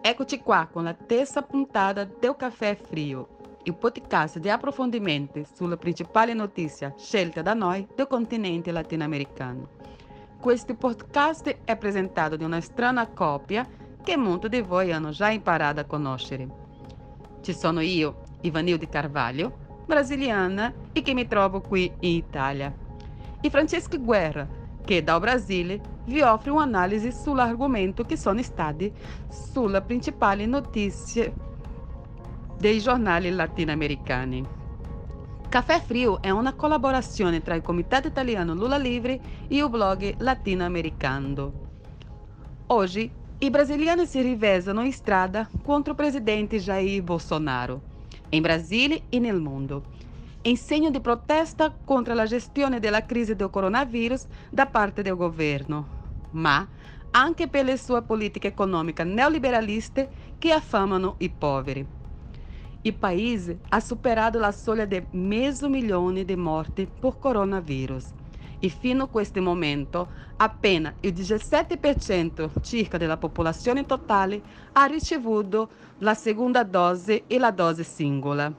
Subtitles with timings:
[0.00, 6.32] Eccoci qua con la terza puntata del Caffè Frio, il podcast di approfondimenti sulle principali
[6.32, 9.68] notizie scelte da noi del continente latinoamericano.
[10.38, 13.66] Questo podcast è presentato di una strana coppia
[14.00, 16.46] che molti di voi hanno già imparato a conoscere.
[17.40, 22.72] Ci sono io, Ivanilde Carvalho, brasiliana e che mi trovo qui in Italia,
[23.40, 28.92] e Francesco Guerra, che dal Brasile vi offre un'analisi sull'argomento che sono stati
[29.28, 31.34] sulle principali notizie
[32.58, 34.46] dei giornali latinoamericani.
[35.48, 41.52] Caffè Frio è una collaborazione tra il Comitato Italiano Lula Livre e il blog Latinoamericano.
[42.66, 47.92] Oggi i brasiliani si riversano in strada contro il presidente Jair Bolsonaro
[48.30, 49.84] in Brasile e nel mondo,
[50.46, 55.88] in segno di protesta contro la gestione della crisi del coronavirus da parte del governo,
[56.30, 56.66] ma
[57.12, 61.86] anche per le sue politiche economiche neoliberaliste che affamano i poveri.
[62.82, 68.12] Il paese ha superato la soglia di mezzo milione di morti per coronavirus
[68.58, 74.42] e fino a questo momento appena il 17% circa della popolazione totale
[74.72, 78.52] ha ricevuto la seconda dose e la dose singola.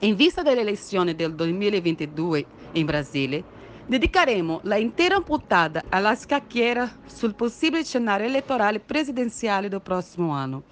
[0.00, 3.42] In vista delle elezioni del 2022 in Brasile,
[3.84, 10.62] dedicheremo la intera puntata alla scacchiera sul possibile scenario elettorale presidenziale del prossimo anno.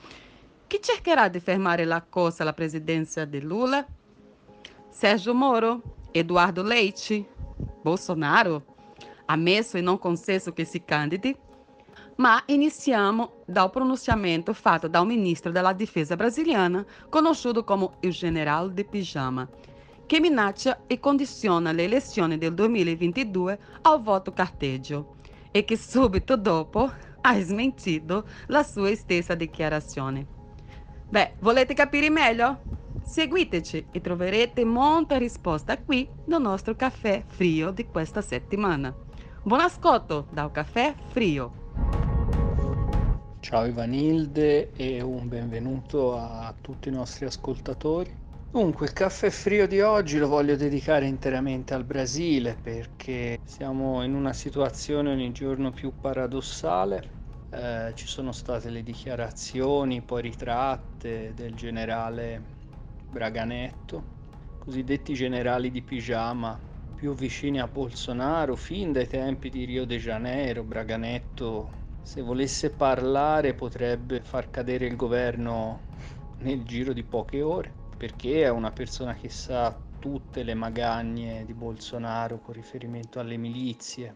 [0.69, 3.85] Chi cercherà di fermare la corsa alla presidenza di Lula?
[4.91, 5.83] Sérgio Moro?
[6.13, 7.27] Eduardo Leite?
[7.83, 8.65] Bolsonaro,
[9.25, 11.37] ammesso e non concesso che si candidi,
[12.17, 18.85] ma iniziamo dal pronunciamento fatto dal ministro della difesa brasiliana, conosciuto come il generale de
[18.85, 19.49] Pijama,
[20.07, 25.17] che minaccia e condiziona le elezioni del 2022 al voto carteggio
[25.51, 30.27] e che subito dopo ha smentito la sua stessa dichiarazione.
[31.09, 32.63] Beh, volete capire meglio?
[33.05, 38.95] Seguiteci e troverete molta risposta qui nel nostro caffè frio di questa settimana.
[39.43, 41.66] Buon ascolto dal caffè frio.
[43.49, 48.13] Ciao Ivanilde e un benvenuto a tutti i nostri ascoltatori.
[48.51, 54.15] Dunque, il caffè frio di oggi lo voglio dedicare interamente al Brasile perché siamo in
[54.15, 57.09] una situazione ogni giorno più paradossale.
[57.51, 62.43] Eh, ci sono state le dichiarazioni poi ritratte del generale
[63.09, 64.03] Braganetto,
[64.59, 66.59] cosiddetti generali di pigiama,
[66.97, 70.65] più vicini a Bolsonaro fin dai tempi di Rio de Janeiro.
[70.65, 75.81] Braganetto, se volesse parlare, potrebbe far cadere il governo
[76.39, 81.53] nel giro di poche ore, perché è una persona che sa tutte le magagne di
[81.53, 84.15] Bolsonaro con riferimento alle milizie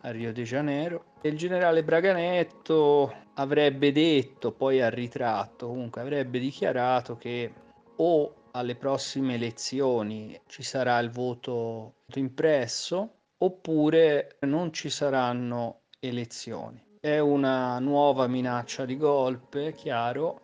[0.00, 1.04] a Rio de Janeiro.
[1.20, 7.52] E il generale Braganetto avrebbe detto, poi al ritratto, comunque avrebbe dichiarato che
[7.94, 16.83] o alle prossime elezioni ci sarà il voto impresso oppure non ci saranno elezioni.
[17.04, 20.40] È una nuova minaccia di golpe, chiaro,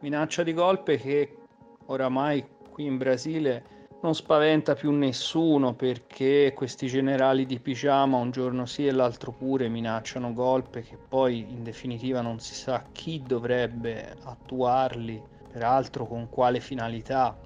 [0.00, 1.36] minaccia di golpe che
[1.84, 8.64] oramai qui in Brasile non spaventa più nessuno perché questi generali di pigiama un giorno
[8.64, 14.16] sì e l'altro pure minacciano golpe che poi in definitiva non si sa chi dovrebbe
[14.22, 15.22] attuarli
[15.52, 17.38] peraltro con quale finalità,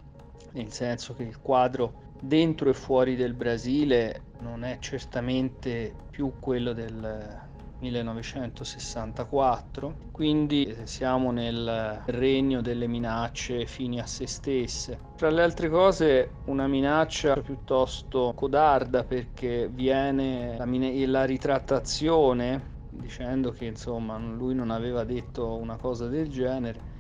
[0.53, 6.73] nel senso che il quadro dentro e fuori del Brasile non è certamente più quello
[6.73, 7.45] del
[7.79, 14.99] 1964, quindi siamo nel regno delle minacce fini a se stesse.
[15.17, 20.67] Tra le altre cose una minaccia piuttosto codarda perché viene la,
[21.07, 26.95] la ritrattazione dicendo che insomma lui non aveva detto una cosa del genere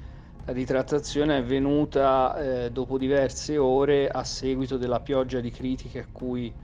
[0.47, 6.09] la ritrattazione è venuta eh, dopo diverse ore a seguito della pioggia di critiche a
[6.11, 6.55] cui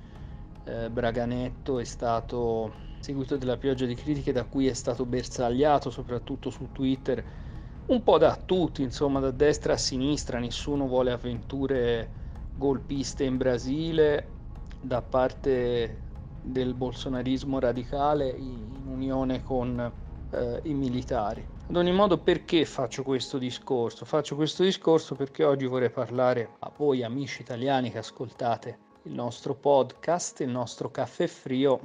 [0.64, 6.50] eh, Braganetto è stato seguito della pioggia di critiche da cui è stato bersagliato soprattutto
[6.50, 7.24] su Twitter
[7.86, 12.08] un po' da tutti, insomma, da destra a sinistra, nessuno vuole avventure
[12.54, 14.28] golpiste in Brasile
[14.80, 16.00] da parte
[16.40, 19.92] del bolsonarismo radicale in unione con
[20.30, 21.44] eh, i militari.
[21.68, 24.04] Ad ogni modo, perché faccio questo discorso?
[24.04, 29.54] Faccio questo discorso perché oggi vorrei parlare a voi amici italiani che ascoltate il nostro
[29.54, 31.80] podcast, il nostro caffè frio,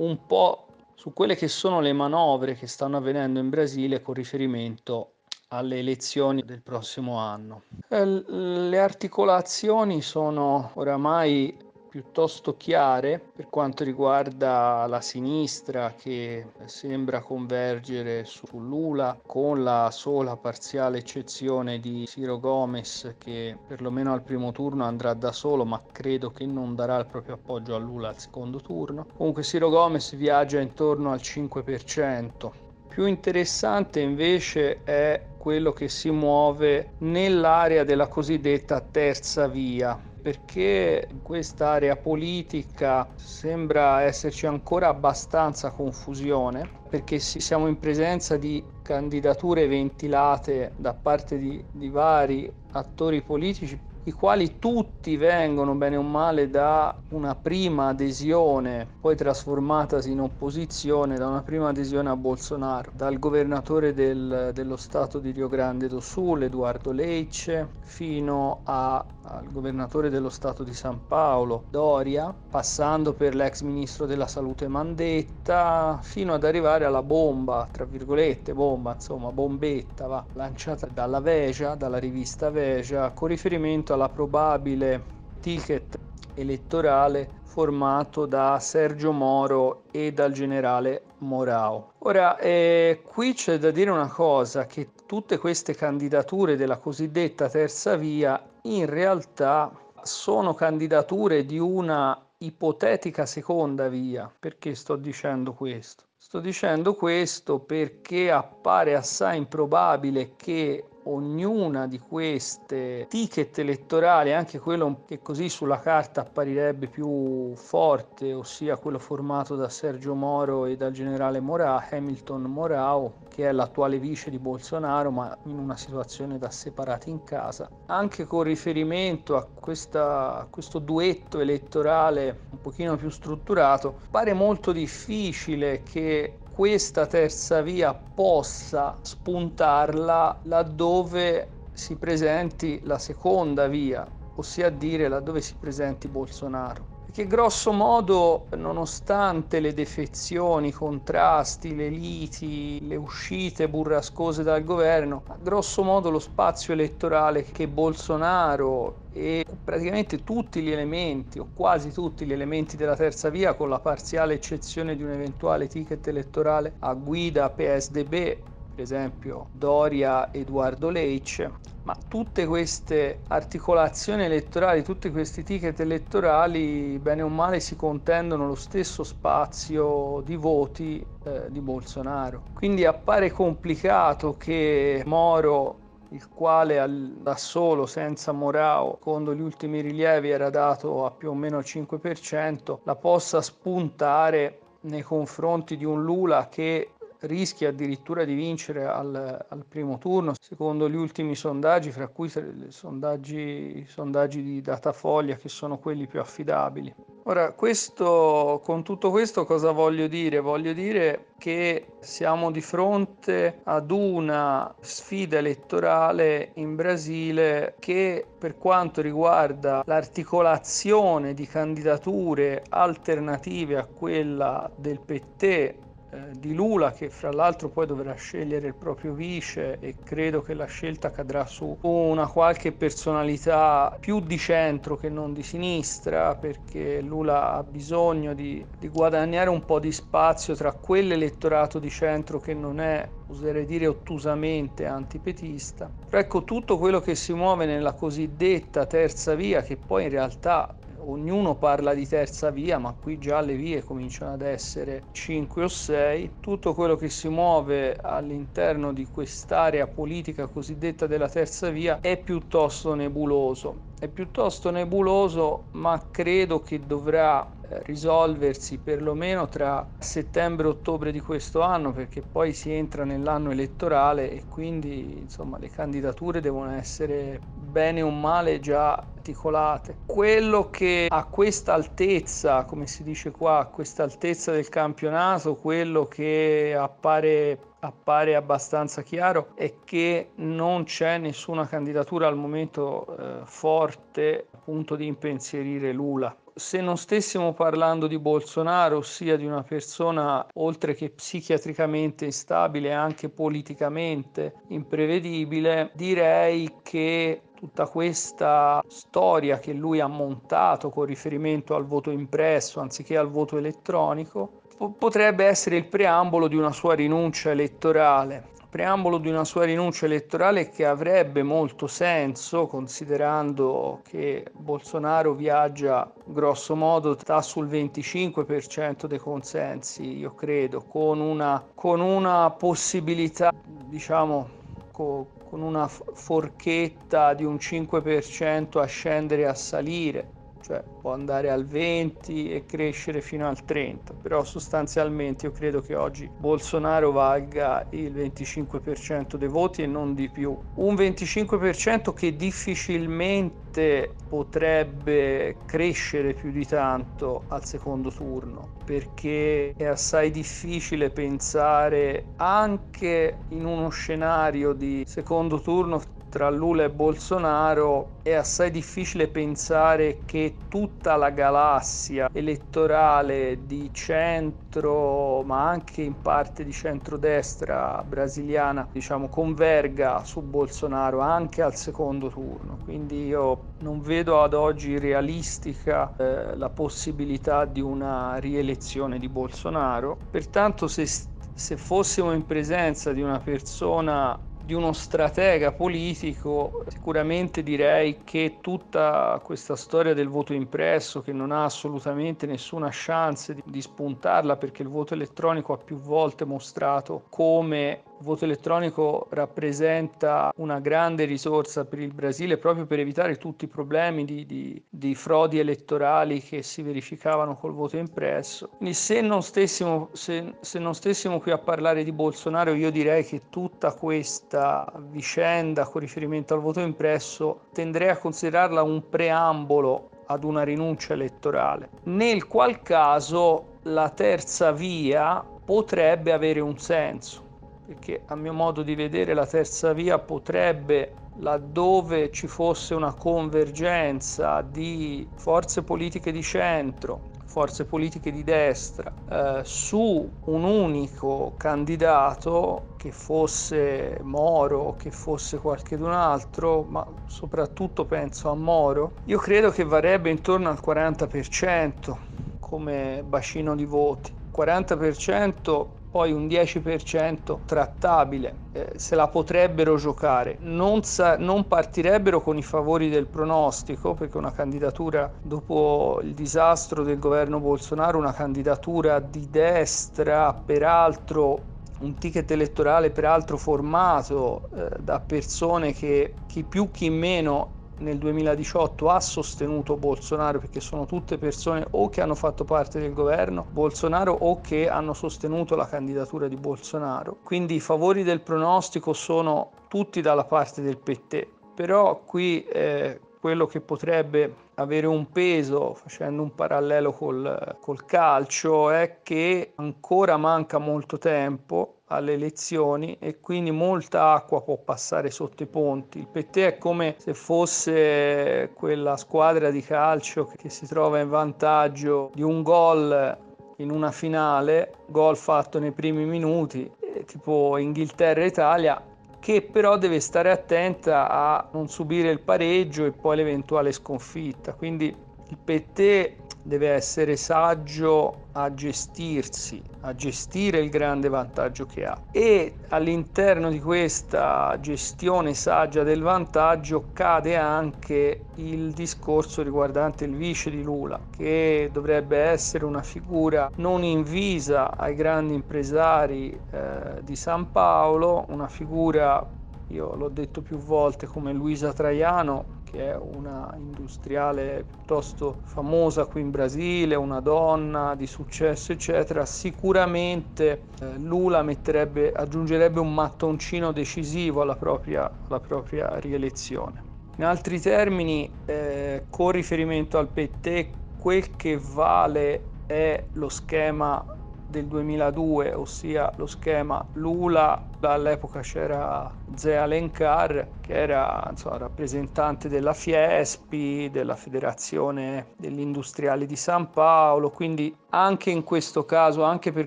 [0.00, 5.12] un po' su quelle che sono le manovre che stanno avvenendo in Brasile con riferimento
[5.48, 7.62] alle elezioni del prossimo anno.
[7.88, 11.56] Eh, le articolazioni sono oramai
[11.90, 20.36] piuttosto chiare per quanto riguarda la sinistra che sembra convergere su Lula con la sola
[20.36, 26.30] parziale eccezione di Ciro Gomez che perlomeno al primo turno andrà da solo ma credo
[26.30, 29.06] che non darà il proprio appoggio a Lula al secondo turno.
[29.16, 32.50] Comunque Ciro Gomez viaggia intorno al 5%.
[32.86, 41.22] Più interessante invece è quello che si muove nell'area della cosiddetta terza via, perché in
[41.22, 50.92] quest'area politica sembra esserci ancora abbastanza confusione, perché siamo in presenza di candidature ventilate da
[50.94, 57.34] parte di, di vari attori politici i quali tutti vengono bene o male da una
[57.34, 64.52] prima adesione, poi trasformatasi in opposizione, da una prima adesione a Bolsonaro, dal governatore del,
[64.54, 70.62] dello Stato di Rio Grande do Sul, Eduardo Leice, fino a, al governatore dello Stato
[70.62, 77.02] di San Paolo, Doria, passando per l'ex ministro della Salute Mandetta, fino ad arrivare alla
[77.02, 83.89] bomba, tra virgolette, bomba, insomma, bombetta, va, lanciata dalla Veja, dalla rivista Veja, con riferimento
[83.90, 85.04] riferimento alla probabile
[85.40, 85.98] ticket
[86.34, 91.92] elettorale formato da Sergio Moro e dal generale Morao.
[91.98, 97.96] Ora, eh, qui c'è da dire una cosa, che tutte queste candidature della cosiddetta terza
[97.96, 99.72] via in realtà
[100.02, 104.32] sono candidature di una ipotetica seconda via.
[104.38, 106.04] Perché sto dicendo questo?
[106.16, 115.02] Sto dicendo questo perché appare assai improbabile che ognuna di queste ticket elettorali, anche quello
[115.06, 120.92] che così sulla carta apparirebbe più forte, ossia quello formato da Sergio Moro e dal
[120.92, 126.50] generale Mora, Hamilton Morao, che è l'attuale vice di Bolsonaro, ma in una situazione da
[126.50, 127.68] separati in casa.
[127.86, 134.72] Anche con riferimento a, questa, a questo duetto elettorale un pochino più strutturato, pare molto
[134.72, 145.08] difficile che questa terza via possa spuntarla laddove si presenti la seconda via, ossia dire
[145.08, 152.96] laddove si presenti Bolsonaro che grosso modo, nonostante le defezioni, i contrasti, le liti, le
[152.96, 160.70] uscite burrascose dal governo, grosso modo lo spazio elettorale che Bolsonaro e praticamente tutti gli
[160.70, 165.10] elementi o quasi tutti gli elementi della terza via con la parziale eccezione di un
[165.10, 168.38] eventuale ticket elettorale a guida PSDB
[168.80, 171.48] per esempio Doria Edoardo Leitch
[171.82, 178.54] ma tutte queste articolazioni elettorali, tutti questi ticket elettorali, bene o male, si contendono lo
[178.54, 182.42] stesso spazio di voti eh, di Bolsonaro.
[182.52, 185.78] Quindi appare complicato che Moro
[186.10, 191.30] il quale al, da solo, senza Morao, secondo gli ultimi rilievi era dato a più
[191.30, 196.90] o meno il 5%, la possa spuntare nei confronti di un Lula che
[197.20, 202.66] rischia addirittura di vincere al, al, primo turno, secondo gli ultimi sondaggi, fra cui i
[202.68, 206.94] sondaggi, sondaggi di Datafolia che sono quelli più affidabili.
[207.24, 210.40] Ora, questo, con tutto questo cosa voglio dire?
[210.40, 219.02] Voglio dire che siamo di fronte ad una sfida elettorale in Brasile che per quanto
[219.02, 227.68] riguarda l'articolazione di candidature alternative a quella del PT eh, di Lula che fra l'altro
[227.70, 232.72] poi dovrà scegliere il proprio vice e credo che la scelta cadrà su una qualche
[232.72, 239.50] personalità più di centro che non di sinistra perché Lula ha bisogno di, di guadagnare
[239.50, 245.90] un po' di spazio tra quell'elettorato di centro che non è oserei dire ottusamente antipetista.
[246.08, 251.56] Ecco tutto quello che si muove nella cosiddetta terza via, che poi in realtà ognuno
[251.58, 256.36] parla di terza via, ma qui già le vie cominciano ad essere 5 o 6.
[256.40, 262.94] Tutto quello che si muove all'interno di quest'area politica cosiddetta della terza via è piuttosto
[262.94, 263.89] nebuloso.
[264.00, 271.20] È piuttosto nebuloso, ma credo che dovrà eh, risolversi perlomeno tra settembre e ottobre di
[271.20, 277.40] questo anno perché poi si entra nell'anno elettorale e quindi insomma le candidature devono essere
[277.52, 279.98] bene o male già articolate.
[280.06, 286.06] Quello che a questa altezza, come si dice qua, a questa altezza del campionato, quello
[286.06, 294.48] che appare appare abbastanza chiaro è che non c'è nessuna candidatura al momento eh, forte
[294.52, 296.34] appunto di impensierire Lula.
[296.54, 303.30] Se non stessimo parlando di Bolsonaro, ossia di una persona oltre che psichiatricamente instabile, anche
[303.30, 312.10] politicamente imprevedibile, direi che tutta questa storia che lui ha montato con riferimento al voto
[312.10, 318.48] impresso anziché al voto elettronico potrebbe essere il preambolo di una sua rinuncia elettorale.
[318.70, 326.76] Preambolo di una sua rinuncia elettorale che avrebbe molto senso considerando che Bolsonaro viaggia grosso
[326.76, 333.52] modo sta sul 25% dei consensi, io credo, con una, con una possibilità,
[333.86, 334.48] diciamo,
[334.92, 341.50] co, con una forchetta di un 5% a scendere e a salire cioè può andare
[341.50, 347.86] al 20 e crescere fino al 30, però sostanzialmente io credo che oggi Bolsonaro valga
[347.90, 350.56] il 25% dei voti e non di più.
[350.74, 360.30] Un 25% che difficilmente potrebbe crescere più di tanto al secondo turno, perché è assai
[360.30, 368.70] difficile pensare anche in uno scenario di secondo turno tra Lula e Bolsonaro è assai
[368.70, 378.02] difficile pensare che tutta la galassia elettorale di centro, ma anche in parte di centrodestra
[378.06, 382.78] brasiliana, diciamo, converga su Bolsonaro anche al secondo turno.
[382.84, 390.16] Quindi io non vedo ad oggi realistica eh, la possibilità di una rielezione di Bolsonaro.
[390.30, 394.38] Pertanto se, se fossimo in presenza di una persona
[394.70, 401.50] di uno stratega politico, sicuramente direi che tutta questa storia del voto impresso, che non
[401.50, 407.24] ha assolutamente nessuna chance di, di spuntarla perché il voto elettronico ha più volte mostrato
[407.30, 413.64] come il voto elettronico rappresenta una grande risorsa per il Brasile proprio per evitare tutti
[413.64, 418.68] i problemi di, di, di frodi elettorali che si verificavano col voto impresso.
[418.76, 423.24] Quindi se non, stessimo, se, se non stessimo qui a parlare di Bolsonaro, io direi
[423.24, 430.44] che tutta questa vicenda con riferimento al voto impresso tenderei a considerarla un preambolo ad
[430.44, 437.48] una rinuncia elettorale, nel qual caso la terza via potrebbe avere un senso
[437.90, 444.62] perché a mio modo di vedere la terza via potrebbe, laddove ci fosse una convergenza
[444.62, 453.10] di forze politiche di centro, forze politiche di destra, eh, su un unico candidato che
[453.10, 460.30] fosse Moro, che fosse qualcun altro, ma soprattutto penso a Moro, io credo che varrebbe
[460.30, 462.16] intorno al 40%
[462.60, 464.32] come bacino di voti.
[464.56, 472.58] 40% poi un 10% trattabile, eh, se la potrebbero giocare, non, sa- non, partirebbero con
[472.58, 479.20] i favori del pronostico, perché una candidatura dopo il disastro del governo Bolsonaro, una candidatura
[479.20, 481.66] di destra, peraltro
[482.00, 489.08] un ticket elettorale peraltro formato eh, da persone che chi più chi meno nel 2018
[489.08, 494.32] ha sostenuto Bolsonaro perché sono tutte persone o che hanno fatto parte del governo Bolsonaro
[494.32, 497.38] o che hanno sostenuto la candidatura di Bolsonaro.
[497.42, 501.46] Quindi i favori del pronostico sono tutti dalla parte del PT.
[501.74, 508.90] Però qui eh, quello che potrebbe avere un peso, facendo un parallelo col, col calcio,
[508.90, 515.62] è che ancora manca molto tempo alle elezioni e quindi molta acqua può passare sotto
[515.62, 516.18] i ponti.
[516.18, 522.30] Il PT è come se fosse quella squadra di calcio che si trova in vantaggio
[522.34, 523.38] di un gol
[523.76, 529.02] in una finale, gol fatto nei primi minuti, eh, tipo Inghilterra-Italia,
[529.40, 534.74] che però deve stare attenta a non subire il pareggio e poi l'eventuale sconfitta.
[534.74, 542.20] Quindi il PT deve essere saggio a gestirsi, a gestire il grande vantaggio che ha.
[542.30, 550.70] E all'interno di questa gestione saggia del vantaggio cade anche il discorso riguardante il vice
[550.70, 557.70] di Lula, che dovrebbe essere una figura non invisa ai grandi impresari eh, di San
[557.70, 559.44] Paolo, una figura,
[559.88, 566.40] io l'ho detto più volte, come Luisa Traiano, che è una industriale piuttosto famosa qui
[566.40, 574.74] in Brasile, una donna di successo, eccetera, sicuramente eh, Lula aggiungerebbe un mattoncino decisivo alla
[574.74, 577.04] propria, alla propria rielezione.
[577.36, 584.24] In altri termini, eh, con riferimento al PT, quel che vale è lo schema
[584.70, 592.94] del 2002, ossia lo schema Lula, all'epoca c'era Zea Lenkar che era insomma, rappresentante della
[592.94, 599.86] Fiespi, della Federazione degli Industriali di San Paolo, quindi anche in questo caso, anche per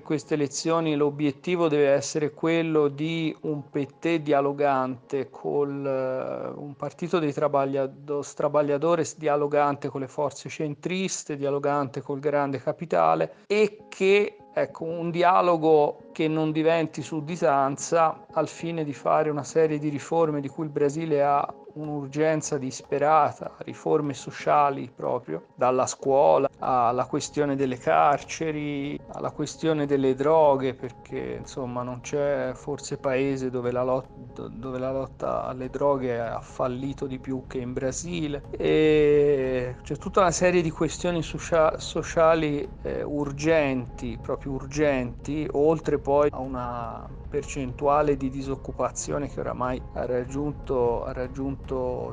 [0.00, 7.34] queste elezioni, l'obiettivo deve essere quello di un PT dialogante con uh, un partito dei
[7.34, 16.08] trabagliadores dialogante con le forze centriste, dialogante col grande capitale e che ecco, un dialogo
[16.12, 20.70] che non diventi sudditanza al fine di fare una serie di riforme di cui il
[20.70, 29.86] Brasile ha un'urgenza disperata, riforme sociali proprio, dalla scuola alla questione delle carceri, alla questione
[29.86, 35.68] delle droghe, perché insomma non c'è forse paese dove la, lot- dove la lotta alle
[35.68, 38.44] droghe ha fallito di più che in Brasile.
[38.50, 46.28] E c'è tutta una serie di questioni socia- sociali eh, urgenti, proprio urgenti, oltre poi
[46.30, 51.63] a una percentuale di disoccupazione che oramai ha raggiunto, ha raggiunto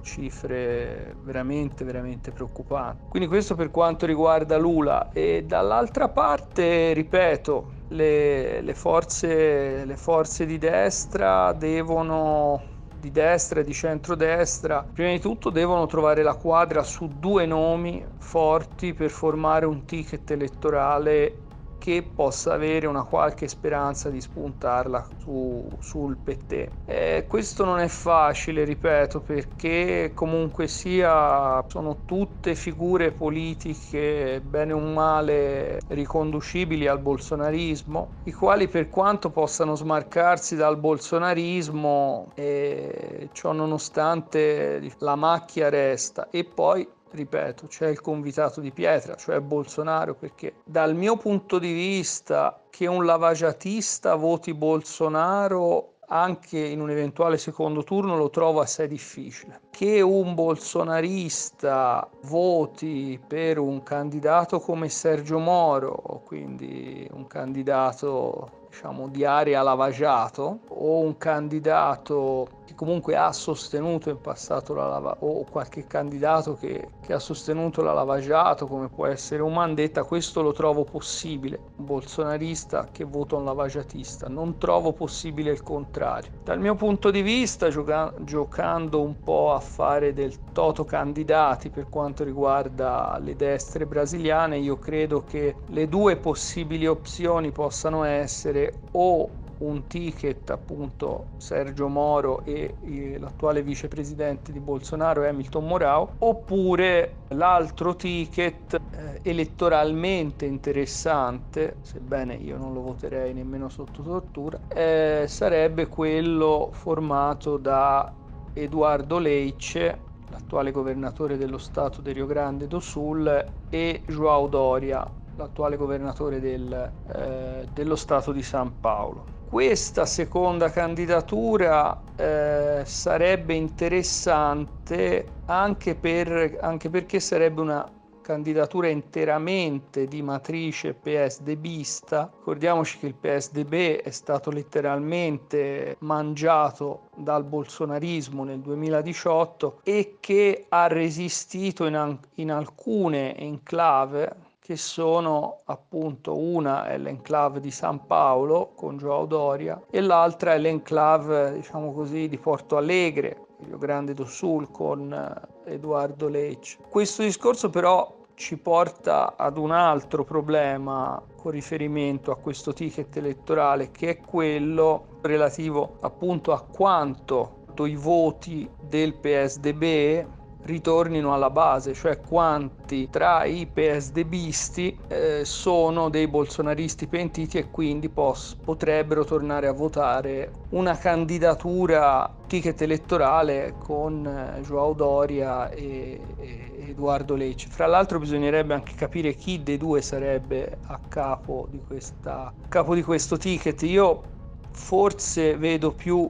[0.03, 3.09] cifre veramente, veramente preoccupanti.
[3.09, 10.45] Quindi questo per quanto riguarda Lula e dall'altra parte, ripeto, le, le, forze, le forze
[10.45, 12.69] di destra devono
[13.01, 18.05] di destra e di centrodestra, prima di tutto devono trovare la quadra su due nomi
[18.19, 21.49] forti per formare un ticket elettorale
[21.81, 26.69] che possa avere una qualche speranza di spuntarla su, sul PT.
[26.85, 34.79] Eh, questo non è facile, ripeto, perché comunque sia sono tutte figure politiche bene o
[34.79, 44.87] male riconducibili al bolsonarismo, i quali per quanto possano smarcarsi dal bolsonarismo, eh, ciò nonostante
[44.99, 50.95] la macchia resta e poi ripeto, c'è il convitato di pietra, cioè Bolsonaro, perché dal
[50.95, 58.17] mio punto di vista che un lavagiatista voti Bolsonaro anche in un eventuale secondo turno
[58.17, 59.61] lo trovo assai difficile.
[59.81, 69.25] Che un bolsonarista voti per un candidato come Sergio Moro, quindi un candidato diciamo, di
[69.25, 75.85] area lavagiato o un candidato che comunque ha sostenuto in passato la lava o qualche
[75.85, 80.85] candidato che, che ha sostenuto la lavagiato come può essere un Mandetta, questo lo trovo
[80.85, 86.31] possibile, un bolsonarista che vota un lavagiatista, non trovo possibile il contrario.
[86.43, 91.87] Dal mio punto di vista, gioca- giocando un po' a fare del toto candidati per
[91.87, 99.29] quanto riguarda le destre brasiliane, io credo che le due possibili opzioni possano essere o
[99.61, 102.75] un ticket appunto Sergio Moro e
[103.19, 112.73] l'attuale vicepresidente di Bolsonaro Hamilton Morao oppure l'altro ticket eh, elettoralmente interessante sebbene io non
[112.73, 118.11] lo voterei nemmeno sotto tortura eh, sarebbe quello formato da
[118.53, 125.77] Eduardo Leice l'attuale governatore dello stato di Rio Grande do Sul e João Doria l'attuale
[125.77, 129.25] governatore del, eh, dello Stato di San Paolo.
[129.47, 137.89] Questa seconda candidatura eh, sarebbe interessante anche, per, anche perché sarebbe una
[138.31, 142.31] candidatura interamente di matrice PSDBista.
[142.37, 150.87] Ricordiamoci che il PSDB è stato letteralmente mangiato dal bolsonarismo nel 2018 e che ha
[150.87, 158.95] resistito in, in alcune enclave che sono appunto una è l'enclave di San Paolo con
[158.95, 164.71] Joao Doria e l'altra è l'enclave diciamo così di Porto Alegre, Rio Grande do Sul
[164.71, 166.77] con eh, Edoardo Leitch.
[166.89, 173.91] Questo discorso però ci porta ad un altro problema con riferimento a questo ticket elettorale
[173.91, 180.25] che è quello relativo appunto a quanto i voti del PSDB
[180.63, 188.09] ritornino alla base, cioè quanti tra i PSDBisti eh, sono dei bolsonaristi pentiti e quindi
[188.09, 196.89] pos- potrebbero tornare a votare una candidatura ticket elettorale con eh, Joao Doria e, e
[196.89, 197.69] Edoardo Lecce.
[197.69, 203.01] Fra l'altro bisognerebbe anche capire chi dei due sarebbe a capo di, questa, capo di
[203.03, 203.81] questo ticket.
[203.83, 204.23] Io
[204.71, 206.29] forse vedo più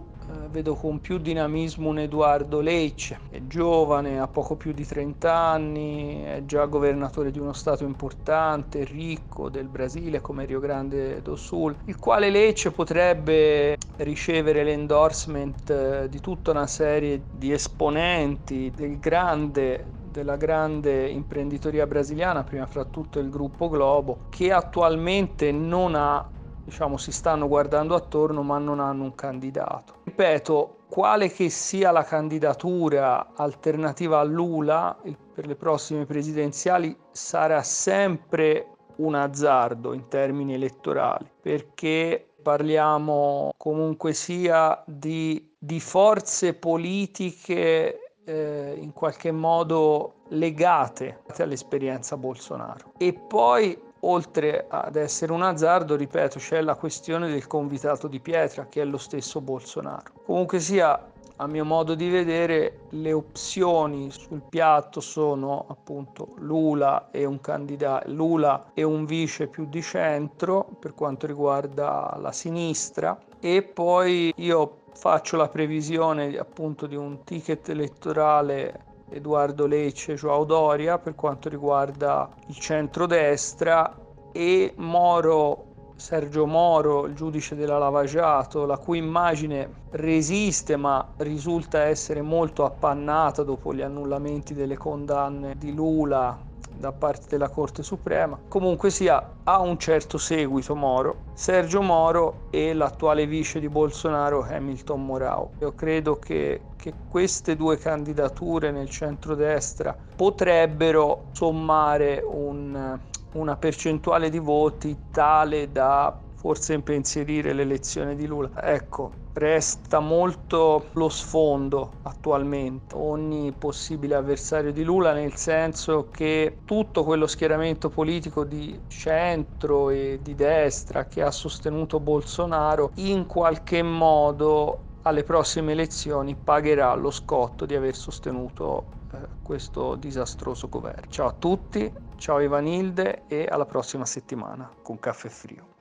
[0.51, 6.23] vedo con più dinamismo un Edoardo Lecce, è giovane, ha poco più di 30 anni,
[6.23, 11.75] è già governatore di uno stato importante, ricco del Brasile come Rio Grande do Sul,
[11.85, 19.85] il quale Lecce potrebbe ricevere l'endorsement eh, di tutta una serie di esponenti del grande
[20.11, 26.29] della grande imprenditoria brasiliana, prima fra tutto il gruppo Globo, che attualmente non ha,
[26.63, 29.95] diciamo, si stanno guardando attorno ma non hanno un candidato.
[30.03, 34.97] Ripeto, quale che sia la candidatura alternativa a Lula
[35.33, 44.83] per le prossime presidenziali sarà sempre un azzardo in termini elettorali, perché parliamo comunque sia
[44.85, 52.93] di, di forze politiche eh, in qualche modo legate all'esperienza Bolsonaro.
[52.97, 58.67] E poi, oltre ad essere un azzardo, ripeto, c'è la questione del convitato di pietra,
[58.67, 60.11] che è lo stesso Bolsonaro.
[60.25, 67.25] Comunque sia, a mio modo di vedere le opzioni sul piatto sono appunto Lula e
[67.25, 73.63] un candidato Lula e un vice più di centro per quanto riguarda la sinistra e
[73.63, 81.15] poi io faccio la previsione appunto di un ticket elettorale Edoardo Lecce Joao Doria per
[81.15, 83.95] quanto riguarda il centrodestra
[84.31, 85.65] e Moro
[86.01, 93.43] Sergio Moro, il giudice della Lavagiato, la cui immagine resiste ma risulta essere molto appannata
[93.43, 96.35] dopo gli annullamenti delle condanne di Lula
[96.81, 98.37] da parte della Corte Suprema.
[98.49, 105.05] Comunque sia, ha un certo seguito Moro, Sergio Moro e l'attuale vice di Bolsonaro Hamilton
[105.05, 105.51] Morao.
[105.59, 112.99] Io credo che, che queste due candidature nel centrodestra potrebbero sommare un
[113.33, 118.49] una percentuale di voti tale da forse impensierire l'elezione di Lula.
[118.55, 127.03] Ecco, resta molto lo sfondo attualmente, ogni possibile avversario di Lula, nel senso che tutto
[127.03, 134.85] quello schieramento politico di centro e di destra che ha sostenuto Bolsonaro in qualche modo
[135.03, 141.05] alle prossime elezioni pagherà lo scotto di aver sostenuto eh, questo disastroso governo.
[141.07, 145.80] Ciao a tutti, ciao Ivanilde e alla prossima settimana con Caffè Frio.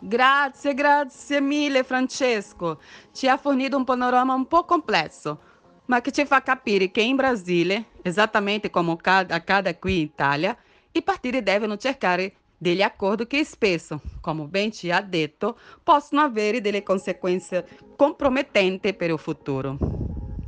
[0.00, 2.80] Grazie, grazie mille Francesco.
[3.12, 5.40] Ci ha fornito un panorama un po' complesso,
[5.86, 10.56] ma che ci fa capire che in Brasile, esattamente come accade qui in Italia,
[10.92, 16.60] i partiti devono cercare degli accordi che spesso, come ben ci ha detto, possono avere
[16.60, 19.76] delle conseguenze compromettenti per il futuro.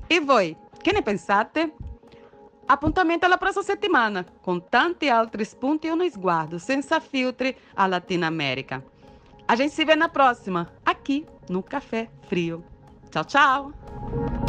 [0.06, 1.74] E voi, che ne pensate?
[2.66, 8.28] Appuntamento alla prossima settimana con tanti altri spunti e uno sguardo senza filtri a Latina
[8.28, 8.80] America.
[9.50, 12.64] A gente se vê na próxima, aqui no Café Frio.
[13.10, 14.39] Tchau, tchau!